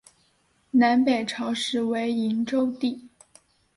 [0.71, 3.07] 南北朝时为营州地。